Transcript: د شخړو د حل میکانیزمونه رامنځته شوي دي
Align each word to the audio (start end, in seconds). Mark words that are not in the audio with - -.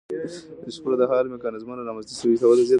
د 0.65 0.67
شخړو 0.75 0.95
د 0.99 1.03
حل 1.11 1.25
میکانیزمونه 1.35 1.81
رامنځته 1.87 2.13
شوي 2.19 2.35
دي 2.57 2.65